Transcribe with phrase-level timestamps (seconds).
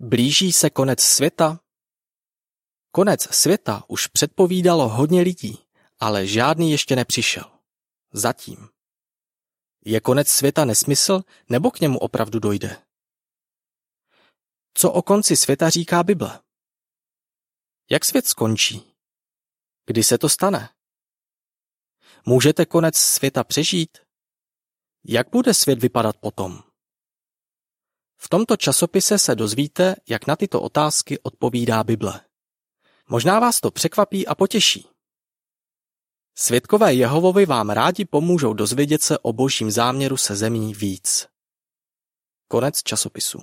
[0.00, 1.60] Blíží se konec světa?
[2.90, 5.66] Konec světa už předpovídalo hodně lidí,
[5.98, 7.60] ale žádný ještě nepřišel.
[8.12, 8.68] Zatím.
[9.84, 12.86] Je konec světa nesmysl, nebo k němu opravdu dojde?
[14.74, 16.40] Co o konci světa říká Bible?
[17.90, 18.94] Jak svět skončí?
[19.86, 20.68] Kdy se to stane?
[22.26, 23.98] Můžete konec světa přežít?
[25.04, 26.62] Jak bude svět vypadat potom?
[28.26, 32.20] V tomto časopise se dozvíte, jak na tyto otázky odpovídá Bible.
[33.08, 34.88] Možná vás to překvapí a potěší.
[36.34, 41.26] Svědkové Jehovovi vám rádi pomůžou dozvědět se o božím záměru se zemí víc.
[42.48, 43.38] Konec časopisu.